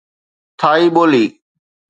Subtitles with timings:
[0.59, 1.25] ٿائي ٻولي